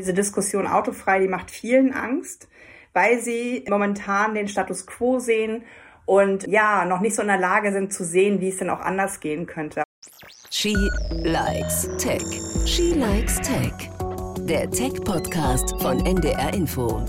[0.00, 2.48] Diese Diskussion autofrei, die macht vielen Angst,
[2.92, 5.62] weil sie momentan den Status quo sehen
[6.04, 8.80] und ja, noch nicht so in der Lage sind zu sehen, wie es denn auch
[8.80, 9.84] anders gehen könnte.
[10.50, 10.74] She
[11.10, 12.24] likes Tech.
[12.66, 13.72] She likes Tech.
[14.40, 17.04] Der Tech-Podcast von NDR Info.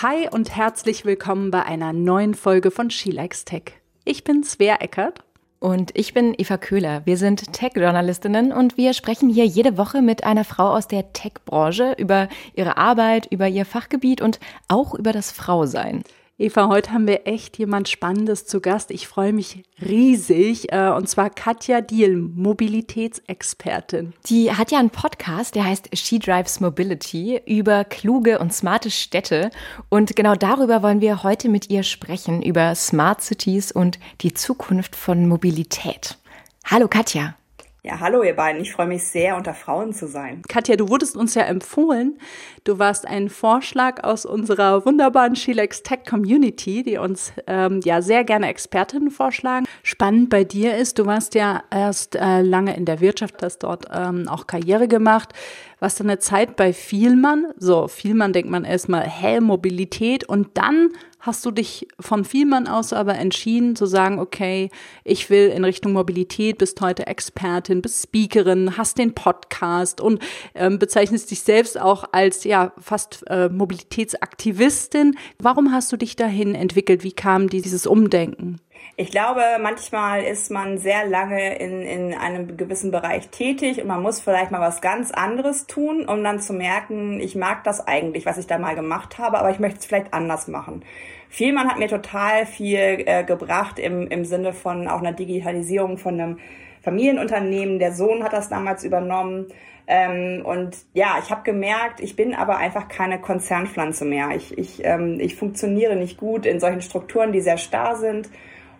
[0.00, 3.80] Hi und herzlich willkommen bei einer neuen Folge von She Likes Tech.
[4.04, 5.24] Ich bin Svea Eckert
[5.62, 7.02] und ich bin Eva Köhler.
[7.04, 11.94] Wir sind Tech-Journalistinnen und wir sprechen hier jede Woche mit einer Frau aus der Tech-Branche
[11.98, 16.02] über ihre Arbeit, über ihr Fachgebiet und auch über das Frausein.
[16.38, 18.90] Eva, heute haben wir echt jemand Spannendes zu Gast.
[18.90, 20.72] Ich freue mich riesig.
[20.72, 24.14] Äh, und zwar Katja Diel, Mobilitätsexpertin.
[24.26, 29.50] Die hat ja einen Podcast, der heißt She Drives Mobility über kluge und smarte Städte.
[29.90, 34.96] Und genau darüber wollen wir heute mit ihr sprechen, über Smart Cities und die Zukunft
[34.96, 36.16] von Mobilität.
[36.64, 37.36] Hallo Katja.
[37.84, 38.62] Ja, hallo ihr beiden.
[38.62, 40.42] Ich freue mich sehr, unter Frauen zu sein.
[40.48, 42.16] Katja, du wurdest uns ja empfohlen.
[42.62, 48.22] Du warst ein Vorschlag aus unserer wunderbaren Chilex Tech Community, die uns ähm, ja sehr
[48.22, 49.66] gerne Expertinnen vorschlagen.
[49.82, 53.86] Spannend bei dir ist, du warst ja erst äh, lange in der Wirtschaft, hast dort
[53.92, 55.34] ähm, auch Karriere gemacht
[55.82, 57.46] warst dann eine Zeit bei Vielmann.
[57.56, 60.22] So, Vielmann denkt man erstmal, hä, Mobilität.
[60.22, 60.90] Und dann
[61.22, 64.70] hast du dich von Vielmann aus aber entschieden zu sagen, okay,
[65.04, 70.20] ich will in Richtung Mobilität, bist heute Expertin, bist Speakerin, hast den Podcast und
[70.56, 75.16] ähm, bezeichnest dich selbst auch als ja fast äh, Mobilitätsaktivistin.
[75.38, 77.04] Warum hast du dich dahin entwickelt?
[77.04, 78.60] Wie kam dieses Umdenken?
[78.96, 84.02] Ich glaube, manchmal ist man sehr lange in, in einem gewissen Bereich tätig und man
[84.02, 88.26] muss vielleicht mal was ganz anderes tun, um dann zu merken, ich mag das eigentlich,
[88.26, 90.84] was ich da mal gemacht habe, aber ich möchte es vielleicht anders machen.
[91.30, 96.20] Vielmann hat mir total viel äh, gebracht im, im Sinne von auch einer Digitalisierung von
[96.20, 96.38] einem
[96.82, 97.78] Familienunternehmen.
[97.78, 99.46] Der Sohn hat das damals übernommen.
[99.86, 104.30] Ähm, und ja, ich habe gemerkt, ich bin aber einfach keine Konzernpflanze mehr.
[104.36, 108.28] Ich, ich, ähm, ich funktioniere nicht gut in solchen Strukturen, die sehr starr sind.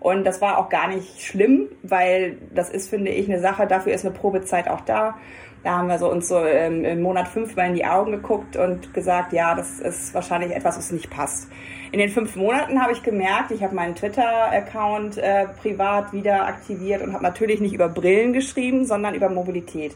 [0.02, 3.92] Und das war auch gar nicht schlimm, weil das ist, finde ich, eine Sache, dafür
[3.92, 5.14] ist eine Probezeit auch da.
[5.62, 8.92] Da haben wir so uns so ähm, im Monat fünfmal in die Augen geguckt und
[8.94, 11.48] gesagt, ja, das ist wahrscheinlich etwas, was nicht passt.
[11.92, 17.00] In den fünf Monaten habe ich gemerkt, ich habe meinen Twitter-Account äh, privat wieder aktiviert
[17.02, 19.94] und habe natürlich nicht über Brillen geschrieben, sondern über Mobilität.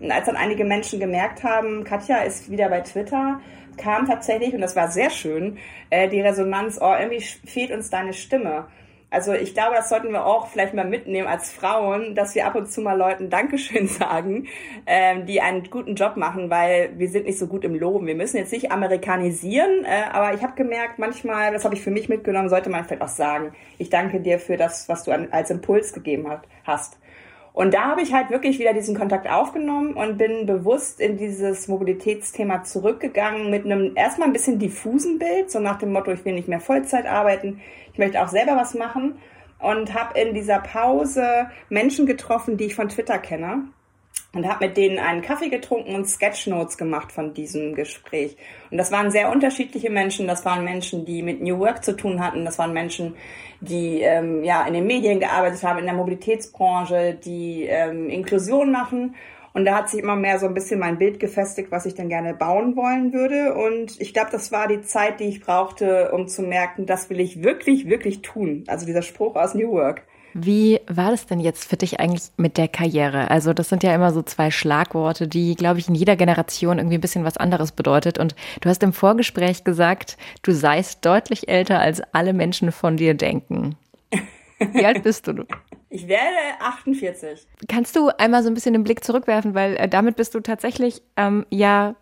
[0.00, 3.40] Und als dann einige Menschen gemerkt haben, Katja ist wieder bei Twitter,
[3.76, 5.58] kam tatsächlich, und das war sehr schön,
[5.90, 8.66] äh, die Resonanz, oh, irgendwie fehlt uns deine Stimme.
[9.14, 12.56] Also ich glaube, das sollten wir auch vielleicht mal mitnehmen als Frauen, dass wir ab
[12.56, 14.48] und zu mal Leuten Dankeschön sagen,
[14.86, 18.06] ähm, die einen guten Job machen, weil wir sind nicht so gut im Loben.
[18.06, 21.92] Wir müssen jetzt nicht amerikanisieren, äh, aber ich habe gemerkt, manchmal, das habe ich für
[21.92, 25.28] mich mitgenommen, sollte man vielleicht auch sagen, ich danke dir für das, was du an,
[25.30, 26.98] als Impuls gegeben hat, hast.
[27.54, 31.68] Und da habe ich halt wirklich wieder diesen Kontakt aufgenommen und bin bewusst in dieses
[31.68, 36.34] Mobilitätsthema zurückgegangen mit einem erstmal ein bisschen diffusen Bild, so nach dem Motto, ich will
[36.34, 37.60] nicht mehr Vollzeit arbeiten,
[37.92, 39.18] ich möchte auch selber was machen.
[39.60, 43.68] Und habe in dieser Pause Menschen getroffen, die ich von Twitter kenne
[44.34, 48.36] und habe mit denen einen Kaffee getrunken und Sketchnotes gemacht von diesem Gespräch.
[48.70, 50.26] Und das waren sehr unterschiedliche Menschen.
[50.26, 52.44] Das waren Menschen, die mit New Work zu tun hatten.
[52.44, 53.14] Das waren Menschen,
[53.60, 59.14] die ähm, ja in den Medien gearbeitet haben, in der Mobilitätsbranche, die ähm, Inklusion machen.
[59.52, 62.08] Und da hat sich immer mehr so ein bisschen mein Bild gefestigt, was ich denn
[62.08, 63.54] gerne bauen wollen würde.
[63.54, 67.20] Und ich glaube, das war die Zeit, die ich brauchte, um zu merken, das will
[67.20, 68.64] ich wirklich, wirklich tun.
[68.66, 70.02] Also dieser Spruch aus New Work.
[70.34, 73.30] Wie war das denn jetzt für dich eigentlich mit der Karriere?
[73.30, 76.98] Also das sind ja immer so zwei Schlagworte, die, glaube ich, in jeder Generation irgendwie
[76.98, 78.18] ein bisschen was anderes bedeutet.
[78.18, 83.14] Und du hast im Vorgespräch gesagt, du seist deutlich älter, als alle Menschen von dir
[83.14, 83.76] denken.
[84.58, 85.46] Wie alt bist du?
[85.88, 87.46] Ich werde 48.
[87.68, 91.02] Kannst du einmal so ein bisschen den Blick zurückwerfen, weil äh, damit bist du tatsächlich
[91.16, 91.94] ähm, ja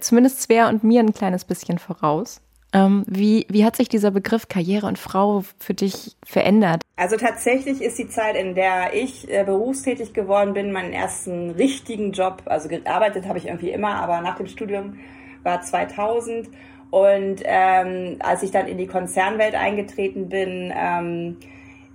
[0.00, 2.42] zumindest Svea und mir ein kleines bisschen voraus.
[2.72, 6.82] Ähm, wie, wie hat sich dieser Begriff Karriere und Frau für dich verändert?
[6.96, 12.12] Also tatsächlich ist die Zeit, in der ich äh, berufstätig geworden bin, meinen ersten richtigen
[12.12, 14.98] Job, also gearbeitet habe ich irgendwie immer, aber nach dem Studium
[15.42, 16.48] war 2000.
[16.90, 21.36] Und ähm, als ich dann in die Konzernwelt eingetreten bin, ähm,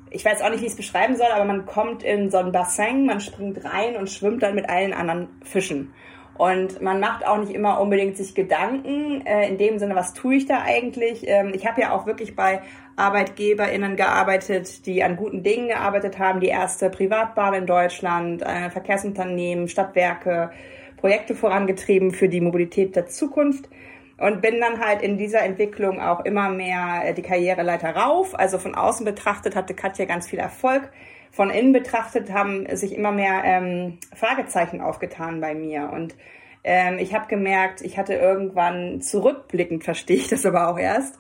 [0.10, 2.54] ich weiß auch nicht, wie ich es beschreiben soll, aber man kommt in so ein
[2.54, 5.94] Bassin, man springt rein und schwimmt dann mit allen anderen Fischen.
[6.38, 10.36] Und man macht auch nicht immer unbedingt sich Gedanken äh, in dem Sinne, was tue
[10.36, 11.26] ich da eigentlich.
[11.26, 12.62] Ähm, ich habe ja auch wirklich bei
[12.98, 16.42] ArbeitgeberInnen gearbeitet, die an guten Dingen gearbeitet haben.
[16.42, 20.52] Die erste Privatbahn in Deutschland, äh, Verkehrsunternehmen, Stadtwerke,
[20.98, 23.70] Projekte vorangetrieben für die Mobilität der Zukunft.
[24.18, 28.38] und bin dann halt in dieser Entwicklung auch immer mehr äh, die Karriereleiter rauf.
[28.38, 30.90] Also von außen betrachtet hatte Katja ganz viel Erfolg.
[31.36, 35.90] Von innen betrachtet haben sich immer mehr ähm, Fragezeichen aufgetan bei mir.
[35.92, 36.16] Und
[36.64, 41.20] ähm, ich habe gemerkt, ich hatte irgendwann zurückblickend, verstehe ich das aber auch erst,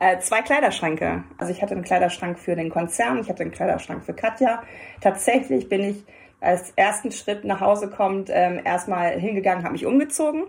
[0.00, 1.24] äh, zwei Kleiderschränke.
[1.38, 4.62] Also ich hatte einen Kleiderschrank für den Konzern, ich hatte einen Kleiderschrank für Katja.
[5.00, 6.04] Tatsächlich bin ich
[6.40, 10.44] als ersten Schritt nach Hause kommt, ähm, erstmal hingegangen, habe mich umgezogen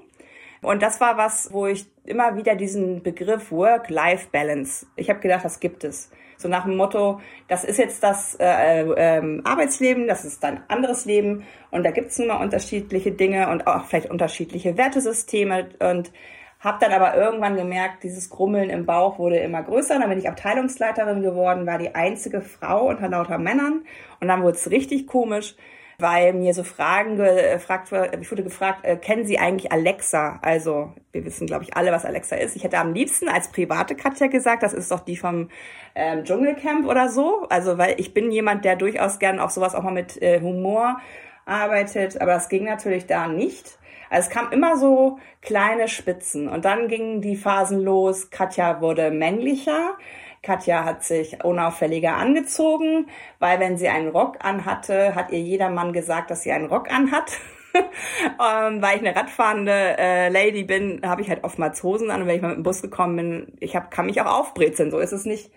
[0.66, 5.60] und das war was, wo ich immer wieder diesen Begriff Work-Life-Balance, ich habe gedacht, das
[5.60, 6.10] gibt es.
[6.38, 11.06] So nach dem Motto, das ist jetzt das äh, äh, Arbeitsleben, das ist dein anderes
[11.06, 11.44] Leben.
[11.72, 15.70] Und da gibt es nun mal unterschiedliche Dinge und auch vielleicht unterschiedliche Wertesysteme.
[15.80, 16.12] Und
[16.60, 20.00] habe dann aber irgendwann gemerkt, dieses Grummeln im Bauch wurde immer größer.
[20.00, 23.84] Dann bin ich Abteilungsleiterin geworden, war die einzige Frau unter lauter Männern.
[24.20, 25.56] Und dann wurde es richtig komisch
[26.00, 30.40] weil mir so Fragen gefragt wurde, ich wurde gefragt, äh, kennen Sie eigentlich Alexa?
[30.42, 32.56] Also, wir wissen, glaube ich, alle, was Alexa ist.
[32.56, 35.50] Ich hätte am liebsten als private Katja gesagt, das ist doch die vom
[35.96, 37.48] ähm, Dschungelcamp oder so.
[37.50, 41.00] Also, weil ich bin jemand, der durchaus gern auf sowas auch mal mit äh, Humor
[41.46, 43.78] arbeitet, aber das ging natürlich da nicht.
[44.10, 48.30] Also es kam immer so kleine Spitzen und dann gingen die Phasen los.
[48.30, 49.98] Katja wurde männlicher.
[50.46, 53.08] Katja hat sich unauffälliger angezogen,
[53.40, 56.92] weil wenn sie einen Rock anhatte, hat ihr jeder Mann gesagt, dass sie einen Rock
[56.92, 57.32] anhat.
[57.76, 62.28] ähm, weil ich eine radfahrende äh, Lady bin, habe ich halt oftmals Hosen an und
[62.28, 65.00] wenn ich mal mit dem Bus gekommen bin, ich hab, kann mich auch aufbrezeln, so
[65.00, 65.52] ist es nicht.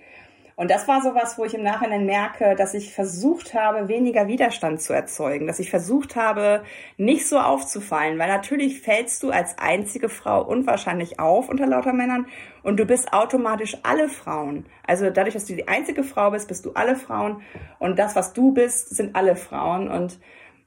[0.58, 4.26] Und das war so was, wo ich im Nachhinein merke, dass ich versucht habe, weniger
[4.26, 6.64] Widerstand zu erzeugen, dass ich versucht habe,
[6.96, 12.26] nicht so aufzufallen, weil natürlich fällst du als einzige Frau unwahrscheinlich auf unter lauter Männern
[12.64, 14.66] und du bist automatisch alle Frauen.
[14.84, 17.40] Also dadurch, dass du die einzige Frau bist, bist du alle Frauen
[17.78, 20.18] und das, was du bist, sind alle Frauen und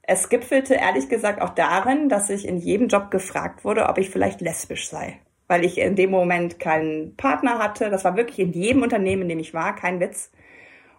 [0.04, 4.08] es gipfelte ehrlich gesagt auch darin, dass ich in jedem Job gefragt wurde, ob ich
[4.08, 5.20] vielleicht lesbisch sei
[5.52, 7.90] weil ich in dem Moment keinen Partner hatte.
[7.90, 10.32] Das war wirklich in jedem Unternehmen, in dem ich war, kein Witz.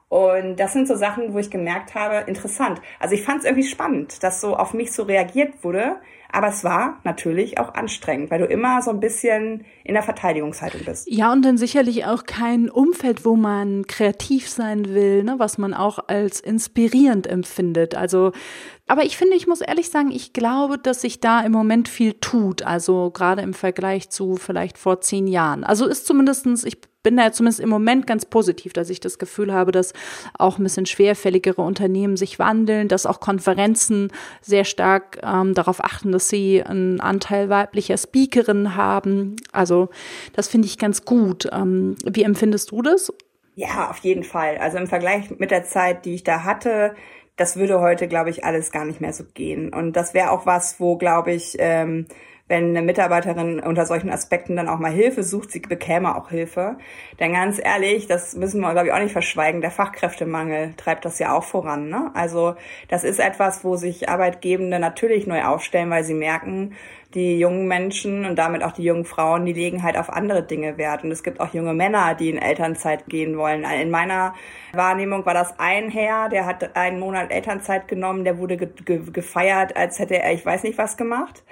[0.09, 2.79] Und das sind so Sachen, wo ich gemerkt habe, interessant.
[2.99, 5.95] Also ich fand es irgendwie spannend, dass so auf mich so reagiert wurde.
[6.33, 10.81] Aber es war natürlich auch anstrengend, weil du immer so ein bisschen in der Verteidigungshaltung
[10.83, 11.07] bist.
[11.07, 15.75] Ja, und dann sicherlich auch kein Umfeld, wo man kreativ sein will, ne, was man
[15.75, 17.93] auch als inspirierend empfindet.
[17.93, 18.31] Also,
[18.87, 22.13] aber ich finde, ich muss ehrlich sagen, ich glaube, dass sich da im Moment viel
[22.13, 22.63] tut.
[22.63, 25.63] Also gerade im Vergleich zu vielleicht vor zehn Jahren.
[25.63, 29.53] Also ist zumindestens, ich bin da zumindest im Moment ganz positiv, dass ich das Gefühl
[29.53, 29.93] habe, dass
[30.39, 34.09] auch ein bisschen schwerfälligere Unternehmen sich wandeln, dass auch Konferenzen
[34.41, 39.35] sehr stark ähm, darauf achten, dass sie einen Anteil weiblicher Speakerinnen haben.
[39.51, 39.89] Also
[40.33, 41.47] das finde ich ganz gut.
[41.51, 43.11] Ähm, wie empfindest du das?
[43.55, 44.57] Ja, auf jeden Fall.
[44.57, 46.95] Also im Vergleich mit der Zeit, die ich da hatte,
[47.35, 49.73] das würde heute, glaube ich, alles gar nicht mehr so gehen.
[49.73, 52.07] Und das wäre auch was, wo, glaube ich, ähm,
[52.53, 56.77] wenn eine Mitarbeiterin unter solchen Aspekten dann auch mal Hilfe sucht, sie bekäme auch Hilfe.
[57.19, 61.17] Denn ganz ehrlich, das müssen wir, glaube ich, auch nicht verschweigen, der Fachkräftemangel treibt das
[61.17, 61.89] ja auch voran.
[61.89, 62.11] Ne?
[62.13, 62.53] Also
[62.89, 66.75] das ist etwas, wo sich Arbeitgebende natürlich neu aufstellen, weil sie merken,
[67.15, 70.77] die jungen Menschen und damit auch die jungen Frauen, die legen halt auf andere Dinge
[70.77, 71.03] Wert.
[71.03, 73.63] Und es gibt auch junge Männer, die in Elternzeit gehen wollen.
[73.63, 74.35] In meiner
[74.73, 79.01] Wahrnehmung war das ein Herr, der hat einen Monat Elternzeit genommen, der wurde ge ge
[79.11, 81.43] gefeiert, als hätte er ich weiß nicht was gemacht.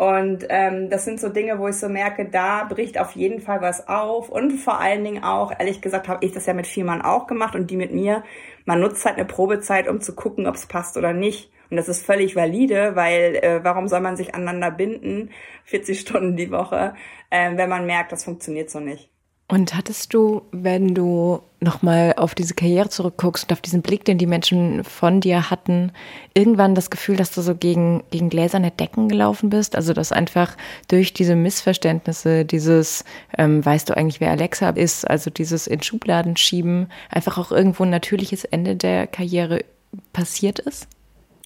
[0.00, 3.60] Und ähm, das sind so Dinge, wo ich so merke, da bricht auf jeden Fall
[3.60, 4.30] was auf.
[4.30, 7.26] Und vor allen Dingen auch, ehrlich gesagt, habe ich das ja mit vier Mann auch
[7.26, 8.24] gemacht und die mit mir.
[8.64, 11.52] Man nutzt halt eine Probezeit, um zu gucken, ob es passt oder nicht.
[11.68, 15.32] Und das ist völlig valide, weil äh, warum soll man sich aneinander binden,
[15.64, 16.94] 40 Stunden die Woche,
[17.28, 19.10] äh, wenn man merkt, das funktioniert so nicht.
[19.50, 24.16] Und hattest du, wenn du nochmal auf diese Karriere zurückguckst und auf diesen Blick, den
[24.16, 25.90] die Menschen von dir hatten,
[26.34, 29.74] irgendwann das Gefühl, dass du so gegen, gegen gläserne Decken gelaufen bist?
[29.74, 33.04] Also, dass einfach durch diese Missverständnisse, dieses,
[33.36, 37.82] ähm, weißt du eigentlich, wer Alexa ist, also dieses in Schubladen schieben, einfach auch irgendwo
[37.82, 39.64] ein natürliches Ende der Karriere
[40.12, 40.86] passiert ist?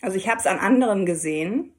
[0.02, 1.70] Also, ich habe es an anderen gesehen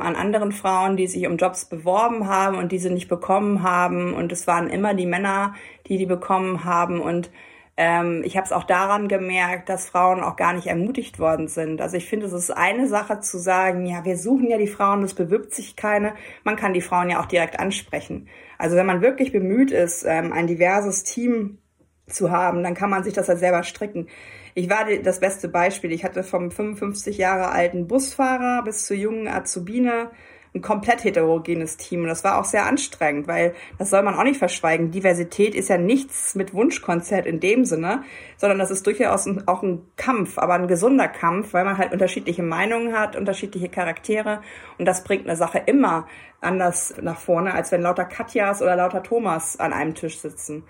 [0.00, 4.14] an anderen Frauen, die sich um Jobs beworben haben und diese nicht bekommen haben.
[4.14, 5.54] Und es waren immer die Männer,
[5.86, 7.00] die die bekommen haben.
[7.00, 7.30] Und
[7.76, 11.80] ähm, ich habe es auch daran gemerkt, dass Frauen auch gar nicht ermutigt worden sind.
[11.80, 15.02] Also ich finde, es ist eine Sache zu sagen, ja, wir suchen ja die Frauen,
[15.02, 16.14] es bewirbt sich keine.
[16.44, 18.28] Man kann die Frauen ja auch direkt ansprechen.
[18.58, 21.58] Also wenn man wirklich bemüht ist, ähm, ein diverses Team
[22.06, 24.08] zu haben, dann kann man sich das halt selber stricken.
[24.54, 25.92] Ich war das beste Beispiel.
[25.92, 30.10] Ich hatte vom 55 Jahre alten Busfahrer bis zur jungen Azubine
[30.54, 32.02] ein komplett heterogenes Team.
[32.02, 34.92] Und das war auch sehr anstrengend, weil das soll man auch nicht verschweigen.
[34.92, 38.04] Diversität ist ja nichts mit Wunschkonzert in dem Sinne,
[38.36, 42.44] sondern das ist durchaus auch ein Kampf, aber ein gesunder Kampf, weil man halt unterschiedliche
[42.44, 44.42] Meinungen hat, unterschiedliche Charaktere.
[44.78, 46.06] Und das bringt eine Sache immer
[46.40, 50.62] anders nach vorne, als wenn lauter Katjas oder lauter Thomas an einem Tisch sitzen.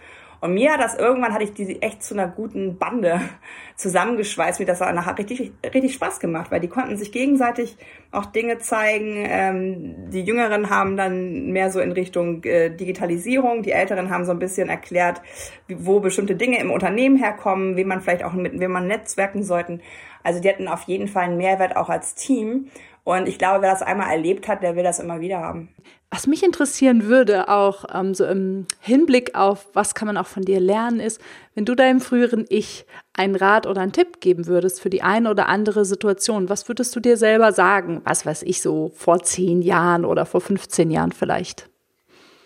[0.45, 3.19] Und mir hat das irgendwann hatte ich die echt zu einer guten Bande
[3.77, 7.79] zusammengeschweißt, mir das nachher richtig, richtig Spaß gemacht, weil die konnten sich gegenseitig
[8.13, 9.25] auch Dinge zeigen.
[9.27, 14.33] Ähm, die Jüngeren haben dann mehr so in Richtung äh, Digitalisierung, die Älteren haben so
[14.33, 15.23] ein bisschen erklärt,
[15.67, 19.81] wo bestimmte Dinge im Unternehmen herkommen, wie man vielleicht auch mit wem man netzwerken sollten.
[20.25, 22.69] Also die hatten auf jeden Fall einen Mehrwert auch als Team.
[23.03, 25.71] Und ich glaube, wer das einmal erlebt hat, der will das immer wieder haben.
[26.15, 30.45] Was mich interessieren würde, auch ähm, so im Hinblick auf, was kann man auch von
[30.45, 31.21] dir lernen, ist,
[31.57, 35.29] wenn du deinem früheren Ich einen Rat oder einen Tipp geben würdest für die eine
[35.29, 38.01] oder andere Situation, was würdest du dir selber sagen?
[38.05, 41.69] Was weiß ich, so vor zehn Jahren oder vor 15 Jahren vielleicht?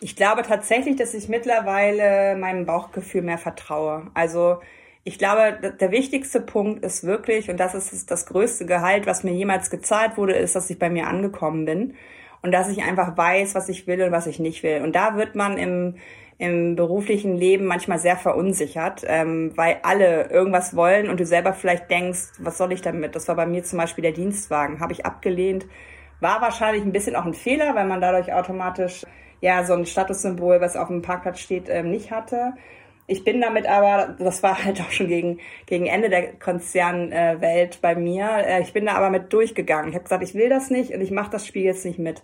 [0.01, 4.07] Ich glaube tatsächlich, dass ich mittlerweile meinem Bauchgefühl mehr vertraue.
[4.15, 4.61] Also
[5.05, 9.35] ich glaube, der wichtigste Punkt ist wirklich, und das ist das größte Gehalt, was mir
[9.35, 11.95] jemals gezahlt wurde, ist, dass ich bei mir angekommen bin
[12.43, 14.83] und dass ich einfach weiß, was ich will und was ich nicht will.
[14.83, 15.97] Und da wird man im,
[16.39, 21.91] im beruflichen Leben manchmal sehr verunsichert, ähm, weil alle irgendwas wollen und du selber vielleicht
[21.91, 23.17] denkst, was soll ich damit?
[23.17, 25.67] Das war bei mir zum Beispiel der Dienstwagen, habe ich abgelehnt.
[26.21, 29.05] War wahrscheinlich ein bisschen auch ein Fehler, weil man dadurch automatisch
[29.41, 32.55] ja so ein Statussymbol, was auf dem Parkplatz steht, ähm, nicht hatte.
[33.11, 37.95] Ich bin damit aber, das war halt auch schon gegen, gegen Ende der Konzernwelt bei
[37.95, 39.89] mir, äh, ich bin da aber mit durchgegangen.
[39.89, 42.23] Ich habe gesagt, ich will das nicht und ich mache das Spiel jetzt nicht mit.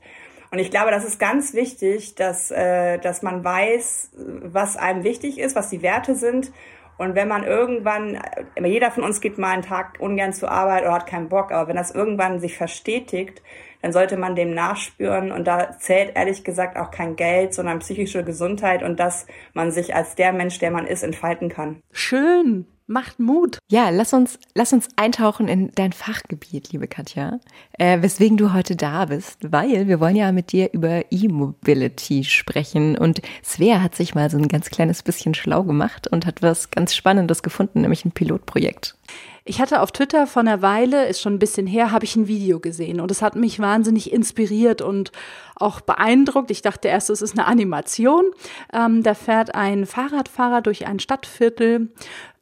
[0.50, 4.10] Und ich glaube, das ist ganz wichtig, dass, äh, dass man weiß,
[4.42, 6.52] was einem wichtig ist, was die Werte sind.
[6.96, 8.16] Und wenn man irgendwann,
[8.54, 11.52] äh, jeder von uns geht mal einen Tag ungern zur Arbeit oder hat keinen Bock,
[11.52, 13.42] aber wenn das irgendwann sich verstetigt,
[13.82, 15.32] dann sollte man dem nachspüren.
[15.32, 19.94] Und da zählt ehrlich gesagt auch kein Geld, sondern psychische Gesundheit und dass man sich
[19.94, 21.82] als der Mensch, der man ist, entfalten kann.
[21.92, 22.66] Schön.
[22.86, 23.56] Macht Mut.
[23.70, 27.40] Ja, lass uns, lass uns eintauchen in dein Fachgebiet, liebe Katja,
[27.78, 32.98] äh, weswegen du heute da bist, weil wir wollen ja mit dir über E-Mobility sprechen
[32.98, 36.70] und Svea hat sich mal so ein ganz kleines bisschen schlau gemacht und hat was
[36.70, 38.98] ganz Spannendes gefunden, nämlich ein Pilotprojekt.
[39.46, 42.28] Ich hatte auf Twitter vor einer Weile, ist schon ein bisschen her, habe ich ein
[42.28, 45.12] Video gesehen und es hat mich wahnsinnig inspiriert und
[45.54, 46.50] auch beeindruckt.
[46.50, 48.24] Ich dachte erst, es ist eine Animation.
[48.72, 51.90] Ähm, da fährt ein Fahrradfahrer durch ein Stadtviertel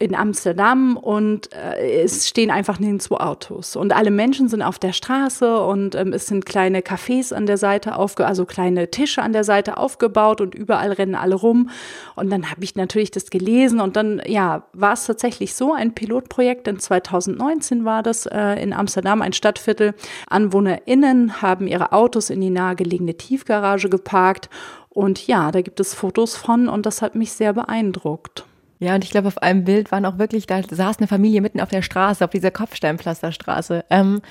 [0.02, 3.76] in Amsterdam und äh, es stehen einfach nirgendwo Autos.
[3.76, 7.56] Und alle Menschen sind auf der Straße und ähm, es sind kleine Cafés an der
[7.56, 11.70] Seite aufge, also kleine Tische an der Seite aufgebaut und überall rennen alle rum.
[12.16, 15.94] Und dann habe ich natürlich das gelesen und dann, ja, war es tatsächlich so, ein
[15.94, 16.66] Pilotprojekt.
[16.66, 19.94] In 2019 war das äh, in Amsterdam, ein Stadtviertel.
[20.28, 24.50] AnwohnerInnen haben ihre Autos in die nahegelegene Tiefgarage geparkt.
[24.88, 28.44] Und ja, da gibt es Fotos von und das hat mich sehr beeindruckt.
[28.82, 31.60] Ja, und ich glaube, auf einem Bild waren auch wirklich, da saß eine Familie mitten
[31.60, 33.84] auf der Straße, auf dieser Kopfsteinpflasterstraße.
[33.90, 34.22] Ähm,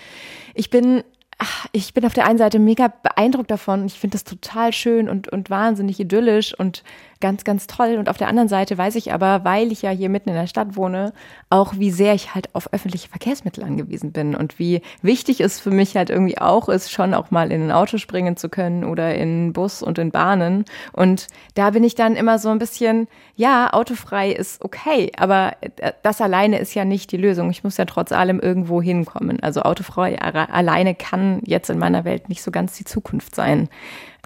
[0.54, 1.04] ich bin
[1.38, 3.86] ach, ich bin auf der einen Seite mega beeindruckt davon.
[3.86, 6.84] Ich finde das total schön und, und wahnsinnig idyllisch und
[7.22, 7.96] ganz, ganz toll.
[7.98, 10.48] Und auf der anderen Seite weiß ich aber, weil ich ja hier mitten in der
[10.48, 11.14] Stadt wohne,
[11.50, 15.72] auch wie sehr ich halt auf öffentliche Verkehrsmittel angewiesen bin und wie wichtig es für
[15.72, 19.16] mich halt irgendwie auch ist, schon auch mal in ein Auto springen zu können oder
[19.16, 20.66] in Bus und in Bahnen.
[20.92, 25.54] Und da bin ich dann immer so ein bisschen, ja, autofrei ist okay, aber
[26.04, 27.50] das alleine ist ja nicht die Lösung.
[27.52, 29.42] Ich muss ja trotz allem irgendwo hinkommen.
[29.42, 33.70] Also autofrei alleine kann jetzt in meiner Welt nicht so ganz die Zukunft sein.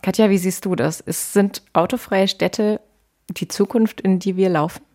[0.06, 1.02] Katja, wie siehst du das?
[1.04, 2.80] Es sind autofreie Städte
[3.28, 4.86] die Zukunft, in die wir laufen?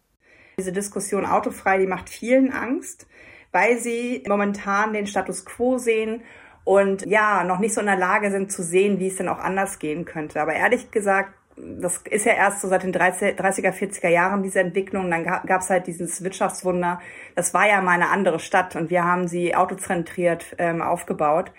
[0.57, 3.09] Diese Diskussion autofrei, die macht vielen Angst,
[3.51, 6.23] weil sie momentan den Status quo sehen
[6.63, 9.41] und ja, noch nicht so in der Lage sind zu sehen, wie es denn auch
[9.41, 10.41] anders gehen könnte.
[10.41, 15.11] Aber ehrlich gesagt, das ist ja erst so seit den 30er, 40er Jahren diese Entwicklung.
[15.11, 17.01] Dann gab es halt dieses Wirtschaftswunder.
[17.35, 21.51] Das war ja mal eine andere Stadt und wir haben sie autozentriert ähm, aufgebaut.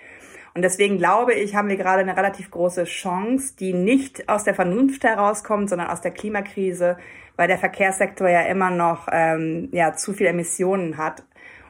[0.54, 4.54] Und deswegen glaube ich, haben wir gerade eine relativ große Chance, die nicht aus der
[4.54, 6.98] Vernunft herauskommt, sondern aus der Klimakrise,
[7.38, 11.24] weil der Verkehrssektor ja immer noch ähm, ja, zu viel Emissionen hat.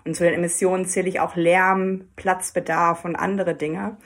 [0.04, 3.98] Und zu den Emissionen zähle ich auch Lärm, Platzbedarf und andere Dinge.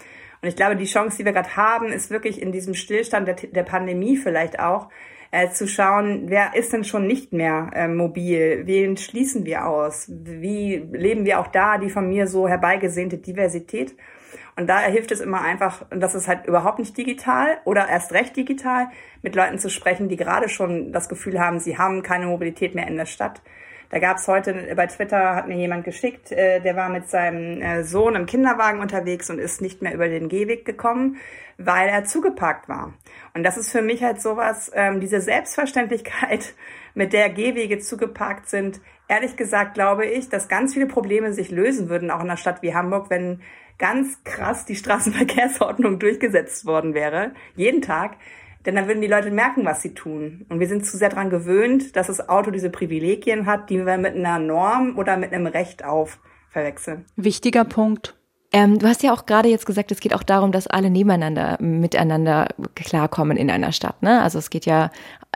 [0.42, 3.36] Und ich glaube, die Chance, die wir gerade haben, ist wirklich in diesem Stillstand der,
[3.36, 4.90] der Pandemie vielleicht auch,
[5.32, 8.64] äh, zu schauen, wer ist denn schon nicht mehr äh, mobil?
[8.66, 10.06] Wen schließen wir aus?
[10.10, 13.96] Wie leben wir auch da die von mir so herbeigesehnte Diversität?
[14.58, 18.14] Und da hilft es immer einfach, und das ist halt überhaupt nicht digital oder erst
[18.14, 18.88] recht digital,
[19.22, 22.88] mit Leuten zu sprechen, die gerade schon das Gefühl haben, sie haben keine Mobilität mehr
[22.88, 23.42] in der Stadt.
[23.90, 27.62] Da gab es heute bei Twitter, hat mir jemand geschickt, äh, der war mit seinem
[27.62, 31.18] äh, Sohn im Kinderwagen unterwegs und ist nicht mehr über den Gehweg gekommen,
[31.58, 32.94] weil er zugeparkt war.
[33.34, 36.54] Und das ist für mich halt sowas, ähm, diese Selbstverständlichkeit,
[36.94, 38.80] mit der Gehwege zugeparkt sind.
[39.08, 42.62] Ehrlich gesagt glaube ich, dass ganz viele Probleme sich lösen würden, auch in einer Stadt
[42.62, 43.42] wie Hamburg, wenn
[43.78, 48.18] ganz krass die Straßenverkehrsordnung durchgesetzt worden wäre, jeden Tag,
[48.66, 50.46] denn dann würden die Leute merken, was sie tun.
[50.50, 53.98] Und wir sind zu sehr daran gewöhnt, dass das Auto diese Privilegien hat, die wir
[53.98, 57.06] mit einer Norm oder mit einem Recht auf verwechseln.
[57.16, 58.16] Wichtiger Punkt.
[58.52, 61.58] Ähm, du hast ja auch gerade jetzt gesagt, es geht auch darum, dass alle nebeneinander
[61.60, 64.02] miteinander klarkommen in einer Stadt.
[64.02, 64.22] Ne?
[64.22, 64.92] Also es geht ja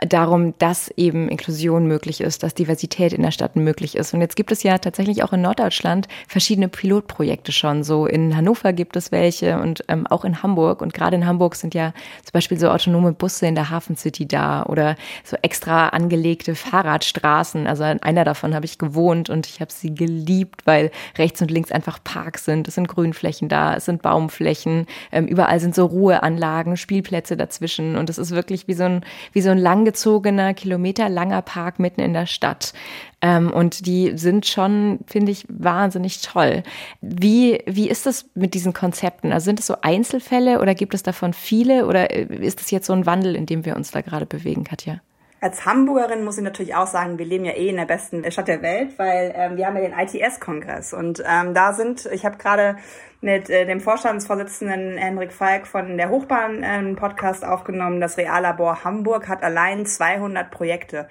[0.06, 4.14] darum, dass eben Inklusion möglich ist, dass Diversität in der Stadt möglich ist.
[4.14, 7.84] Und jetzt gibt es ja tatsächlich auch in Norddeutschland verschiedene Pilotprojekte schon.
[7.84, 10.80] So in Hannover gibt es welche und ähm, auch in Hamburg.
[10.80, 11.92] Und gerade in Hamburg sind ja
[12.24, 17.66] zum Beispiel so autonome Busse in der Hafen City da oder so extra angelegte Fahrradstraßen.
[17.66, 21.50] Also an einer davon habe ich gewohnt und ich habe sie geliebt, weil rechts und
[21.50, 22.68] links einfach Parks sind.
[22.68, 27.96] Es sind Grünflächen da, es sind Baumflächen, ähm, überall sind so Ruheanlagen, Spielplätze dazwischen.
[27.96, 32.00] Und es ist wirklich wie so ein, wie so ein lang langgezogener, kilometerlanger Park mitten
[32.00, 32.72] in der Stadt.
[33.20, 36.62] Ähm, und die sind schon, finde ich, wahnsinnig toll.
[37.00, 39.32] Wie, wie ist das mit diesen Konzepten?
[39.32, 42.86] Also sind es so Einzelfälle oder gibt es davon viele oder äh, ist es jetzt
[42.86, 45.00] so ein Wandel, in dem wir uns da gerade bewegen, Katja?
[45.42, 48.48] Als Hamburgerin muss ich natürlich auch sagen, wir leben ja eh in der besten Stadt
[48.48, 52.36] der Welt, weil ähm, wir haben ja den ITS-Kongress und ähm, da sind, ich habe
[52.36, 52.76] gerade
[53.22, 58.00] mit äh, dem Vorstandsvorsitzenden Hendrik Falk von der Hochbahn äh, einen Podcast aufgenommen.
[58.00, 61.08] Das Reallabor Hamburg hat allein 200 Projekte.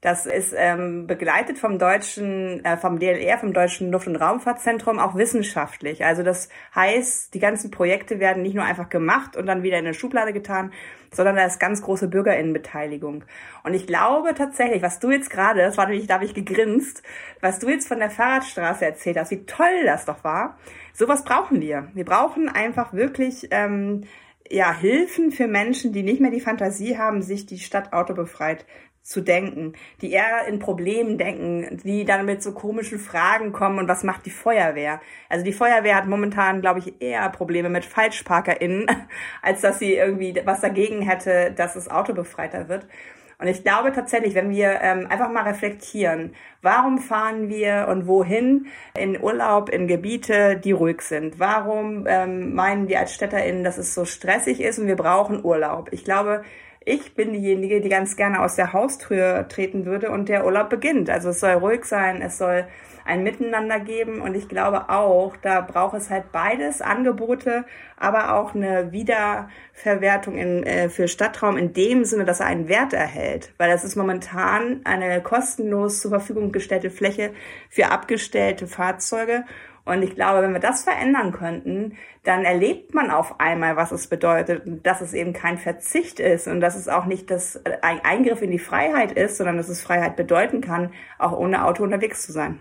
[0.00, 5.16] Das ist ähm, begleitet vom deutschen, äh, vom DLR, vom deutschen Luft- und Raumfahrtzentrum, auch
[5.16, 6.04] wissenschaftlich.
[6.04, 9.86] Also das heißt, die ganzen Projekte werden nicht nur einfach gemacht und dann wieder in
[9.86, 10.72] eine Schublade getan,
[11.12, 13.24] sondern da ist ganz große Bürgerinnenbeteiligung.
[13.64, 17.02] Und ich glaube tatsächlich, was du jetzt gerade, das war nämlich, da habe ich gegrinst,
[17.40, 20.58] was du jetzt von der Fahrradstraße erzählt hast, wie toll das doch war.
[20.92, 21.88] Sowas brauchen wir.
[21.94, 24.04] Wir brauchen einfach wirklich ähm,
[24.50, 28.64] ja, Hilfen für Menschen, die nicht mehr die Fantasie haben, sich die Stadt autobefreit
[29.08, 29.72] zu denken,
[30.02, 34.26] die eher in Problemen denken, die dann mit so komischen Fragen kommen und was macht
[34.26, 35.00] die Feuerwehr?
[35.30, 38.86] Also die Feuerwehr hat momentan, glaube ich, eher Probleme mit FalschparkerInnen,
[39.42, 42.86] als dass sie irgendwie was dagegen hätte, dass das Auto befreiter wird.
[43.40, 48.66] Und ich glaube tatsächlich, wenn wir ähm, einfach mal reflektieren, warum fahren wir und wohin
[48.98, 51.38] in Urlaub in Gebiete, die ruhig sind?
[51.38, 55.88] Warum ähm, meinen wir als StädterInnen, dass es so stressig ist und wir brauchen Urlaub?
[55.92, 56.42] Ich glaube,
[56.88, 61.10] ich bin diejenige, die ganz gerne aus der Haustür treten würde und der Urlaub beginnt.
[61.10, 62.66] Also es soll ruhig sein, es soll
[63.04, 67.64] ein Miteinander geben und ich glaube auch, da braucht es halt beides, Angebote,
[67.96, 72.92] aber auch eine Wiederverwertung in, äh, für Stadtraum in dem Sinne, dass er einen Wert
[72.92, 77.32] erhält, weil das ist momentan eine kostenlos zur Verfügung gestellte Fläche
[77.68, 79.44] für abgestellte Fahrzeuge
[79.88, 84.06] und ich glaube, wenn wir das verändern könnten, dann erlebt man auf einmal, was es
[84.06, 88.42] bedeutet, dass es eben kein Verzicht ist und dass es auch nicht das ein Eingriff
[88.42, 92.32] in die Freiheit ist, sondern dass es Freiheit bedeuten kann, auch ohne Auto unterwegs zu
[92.32, 92.60] sein.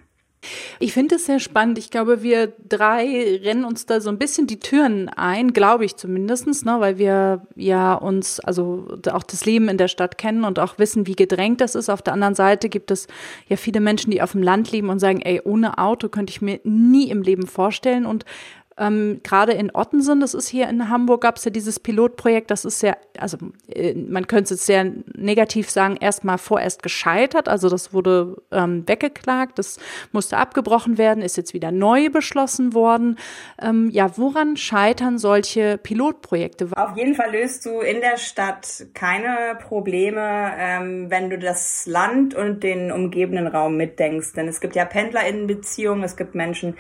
[0.80, 1.78] Ich finde es sehr spannend.
[1.78, 5.96] Ich glaube, wir drei rennen uns da so ein bisschen die Türen ein, glaube ich
[5.96, 10.60] zumindestens, ne, weil wir ja uns, also auch das Leben in der Stadt kennen und
[10.60, 11.90] auch wissen, wie gedrängt das ist.
[11.90, 13.08] Auf der anderen Seite gibt es
[13.48, 16.42] ja viele Menschen, die auf dem Land leben und sagen, ey, ohne Auto könnte ich
[16.42, 18.06] mir nie im Leben vorstellen.
[18.06, 18.24] Und
[18.78, 22.64] ähm, Gerade in Ottensen, das ist hier in Hamburg, gab es ja dieses Pilotprojekt, das
[22.64, 23.38] ist sehr, also
[23.68, 27.50] äh, man könnte es sehr negativ sagen, erstmal vorerst gescheitert.
[27.50, 29.80] Also das wurde ähm, weggeklagt, das
[30.12, 33.18] musste abgebrochen werden, ist jetzt wieder neu beschlossen worden.
[33.60, 36.70] Ähm, ja, woran scheitern solche Pilotprojekte?
[36.76, 42.36] Auf jeden Fall löst du in der Stadt keine Probleme, ähm, wenn du das Land
[42.36, 44.34] und den umgebenden Raum mitdenkst.
[44.36, 46.76] Denn es gibt ja PendlerInnenbeziehungen, es gibt Menschen,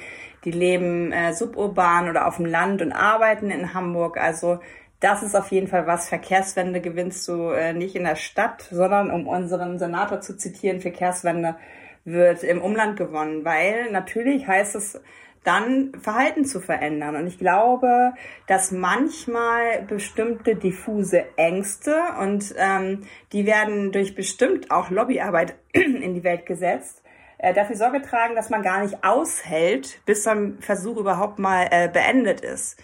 [0.47, 4.15] die leben äh, suburban oder auf dem Land und arbeiten in Hamburg.
[4.17, 4.59] Also
[5.01, 6.07] das ist auf jeden Fall was.
[6.07, 11.57] Verkehrswende gewinnst du äh, nicht in der Stadt, sondern um unseren Senator zu zitieren, Verkehrswende
[12.05, 15.01] wird im Umland gewonnen, weil natürlich heißt es
[15.43, 17.17] dann Verhalten zu verändern.
[17.17, 18.13] Und ich glaube,
[18.47, 23.01] dass manchmal bestimmte diffuse Ängste und ähm,
[23.33, 27.03] die werden durch bestimmt auch Lobbyarbeit in die Welt gesetzt,
[27.37, 31.67] äh, dafür Sorge tragen, dass man gar nicht aushält, bis so ein Versuch überhaupt mal
[31.71, 32.77] äh, beendet ist.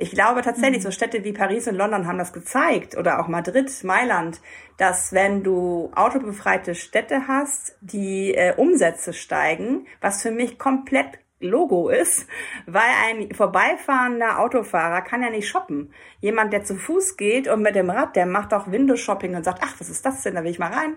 [0.00, 0.84] Ich glaube tatsächlich, mhm.
[0.84, 4.40] so Städte wie Paris und London haben das gezeigt oder auch Madrid, Mailand,
[4.76, 11.88] dass wenn du autobefreite Städte hast, die äh, Umsätze steigen, was für mich komplett Logo
[11.88, 12.26] ist,
[12.66, 15.92] weil ein vorbeifahrender Autofahrer kann ja nicht shoppen.
[16.20, 19.62] Jemand, der zu Fuß geht und mit dem Rad, der macht auch Windows-Shopping und sagt,
[19.64, 20.96] ach, was ist das denn, da will ich mal rein.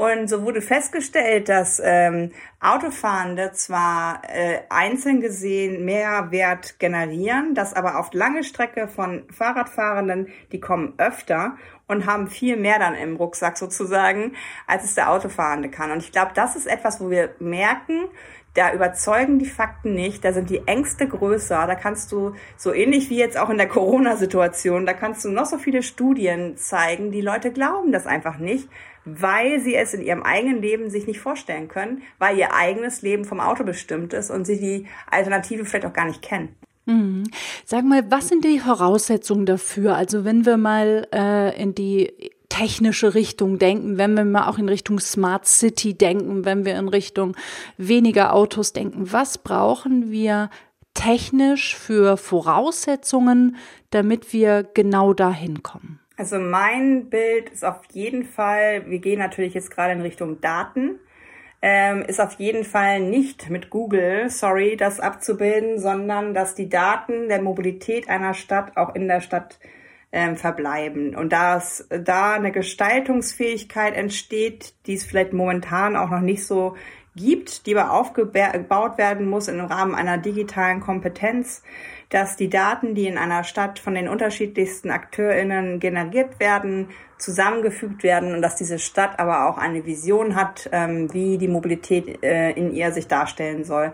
[0.00, 7.74] Und so wurde festgestellt, dass ähm, Autofahrende zwar äh, einzeln gesehen mehr Wert generieren, dass
[7.74, 13.16] aber auf lange Strecke von Fahrradfahrenden, die kommen öfter und haben viel mehr dann im
[13.16, 14.36] Rucksack sozusagen,
[14.66, 15.90] als es der Autofahrende kann.
[15.90, 18.06] Und ich glaube, das ist etwas, wo wir merken,
[18.54, 23.10] da überzeugen die Fakten nicht, da sind die Ängste größer, da kannst du, so ähnlich
[23.10, 27.20] wie jetzt auch in der Corona-Situation, da kannst du noch so viele Studien zeigen, die
[27.20, 28.68] Leute glauben das einfach nicht,
[29.18, 33.24] weil sie es in ihrem eigenen Leben sich nicht vorstellen können, weil ihr eigenes Leben
[33.24, 36.54] vom Auto bestimmt ist und sie die Alternative vielleicht auch gar nicht kennen.
[36.86, 37.24] Mhm.
[37.64, 39.96] Sag mal, was sind die Voraussetzungen dafür?
[39.96, 42.12] Also wenn wir mal äh, in die
[42.48, 46.88] technische Richtung denken, wenn wir mal auch in Richtung Smart City denken, wenn wir in
[46.88, 47.36] Richtung
[47.76, 50.50] weniger Autos denken, was brauchen wir
[50.94, 53.56] technisch für Voraussetzungen,
[53.90, 56.00] damit wir genau dahin kommen?
[56.20, 61.00] Also mein Bild ist auf jeden Fall, wir gehen natürlich jetzt gerade in Richtung Daten,
[61.62, 67.30] ähm, ist auf jeden Fall nicht mit Google, sorry, das abzubilden, sondern dass die Daten
[67.30, 69.60] der Mobilität einer Stadt auch in der Stadt
[70.12, 71.16] ähm, verbleiben.
[71.16, 76.76] Und dass da eine Gestaltungsfähigkeit entsteht, die es vielleicht momentan auch noch nicht so
[77.16, 81.62] gibt, die aber aufgebaut werden muss im Rahmen einer digitalen Kompetenz,
[82.08, 88.34] dass die Daten, die in einer Stadt von den unterschiedlichsten AkteurInnen generiert werden, zusammengefügt werden
[88.34, 92.72] und dass diese Stadt aber auch eine Vision hat, ähm, wie die Mobilität äh, in
[92.72, 93.92] ihr sich darstellen soll.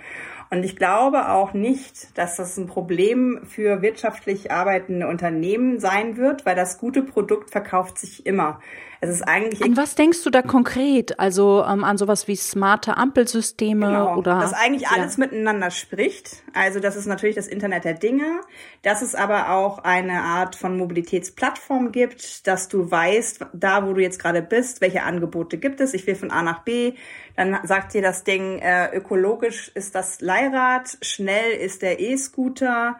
[0.48, 6.46] Und ich glaube auch nicht, dass das ein Problem für wirtschaftlich arbeitende Unternehmen sein wird,
[6.46, 8.60] weil das gute Produkt verkauft sich immer.
[9.00, 9.62] Es ist eigentlich.
[9.62, 11.18] An was denkst du da konkret?
[11.18, 14.40] Also ähm, an sowas wie smarte Ampelsysteme genau, oder?
[14.40, 16.42] Dass eigentlich alles miteinander spricht.
[16.54, 18.40] Also das ist natürlich das Internet der Dinge,
[18.82, 24.00] dass es aber auch eine Art von Mobilitätsplattform gibt, dass du weißt, da wo du
[24.00, 25.94] jetzt gerade bist, welche Angebote gibt es.
[25.94, 26.94] Ich will von A nach B.
[27.36, 32.98] Dann sagt dir das Ding, äh, ökologisch ist das Leihrad, schnell ist der E-Scooter.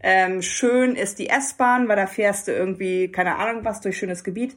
[0.00, 4.22] Ähm, schön ist die S-Bahn, weil da fährst du irgendwie, keine Ahnung was, durch schönes
[4.22, 4.56] Gebiet.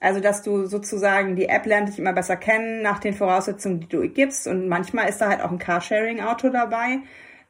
[0.00, 3.88] Also, dass du sozusagen die App lernt dich immer besser kennen nach den Voraussetzungen, die
[3.88, 4.46] du gibst.
[4.48, 7.00] Und manchmal ist da halt auch ein Carsharing-Auto dabei,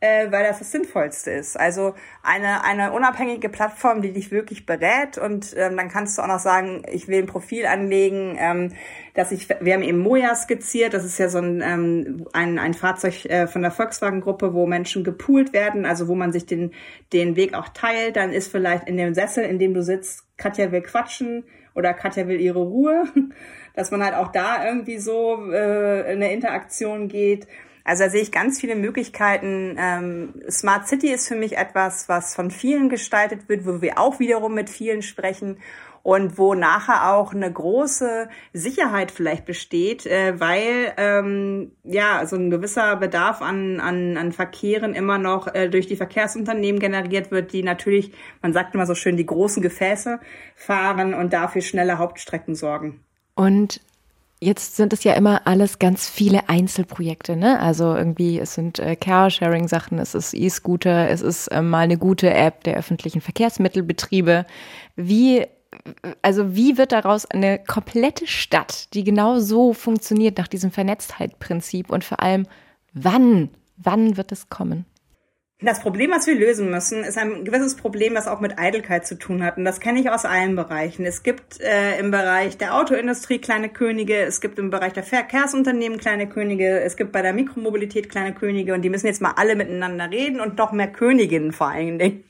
[0.00, 1.56] äh, weil das das Sinnvollste ist.
[1.56, 5.16] Also eine, eine unabhängige Plattform, die dich wirklich berät.
[5.16, 8.72] Und ähm, dann kannst du auch noch sagen, ich will ein Profil anlegen, ähm,
[9.14, 10.92] dass ich, wir haben eben Moja skizziert.
[10.92, 15.04] Das ist ja so ein, ähm, ein, ein Fahrzeug äh, von der Volkswagen-Gruppe, wo Menschen
[15.04, 16.72] gepoolt werden, also wo man sich den,
[17.12, 18.16] den Weg auch teilt.
[18.16, 21.44] Dann ist vielleicht in dem Sessel, in dem du sitzt, Katja will quatschen
[21.81, 23.05] oder Katja will ihre Ruhe,
[23.75, 27.49] dass man halt auch da irgendwie so äh, eine Interaktion geht.
[27.83, 29.77] Also da sehe ich ganz viele Möglichkeiten.
[29.79, 34.21] Ähm, Smart City ist für mich etwas, was von vielen gestaltet wird, wo wir auch
[34.21, 35.59] wiederum mit vielen sprechen
[36.02, 42.50] und wo nachher auch eine große Sicherheit vielleicht besteht, äh, weil ähm, ja so ein
[42.50, 47.62] gewisser Bedarf an, an, an Verkehren immer noch äh, durch die Verkehrsunternehmen generiert wird, die
[47.62, 50.20] natürlich, man sagt immer so schön, die großen Gefäße
[50.56, 53.04] fahren und dafür schnelle Hauptstrecken sorgen.
[53.34, 53.80] Und
[54.42, 57.60] Jetzt sind es ja immer alles ganz viele Einzelprojekte, ne?
[57.60, 62.32] Also irgendwie, es sind äh, Carsharing-Sachen, es ist E-Scooter, es ist äh, mal eine gute
[62.32, 64.46] App der öffentlichen Verkehrsmittelbetriebe.
[64.96, 65.46] Wie
[66.22, 72.04] also wie wird daraus eine komplette Stadt, die genau so funktioniert nach diesem Vernetztheitprinzip und
[72.04, 72.46] vor allem
[72.92, 74.85] wann, wann wird es kommen?
[75.62, 79.18] Das Problem, was wir lösen müssen, ist ein gewisses Problem, das auch mit Eitelkeit zu
[79.18, 79.59] tun hat.
[79.59, 81.04] Und das kenne ich aus allen Bereichen.
[81.04, 85.98] Es gibt äh, im Bereich der Autoindustrie kleine Könige, es gibt im Bereich der Verkehrsunternehmen
[85.98, 89.54] kleine Könige, es gibt bei der Mikromobilität kleine Könige und die müssen jetzt mal alle
[89.54, 92.24] miteinander reden und doch mehr Königinnen vor allen Dingen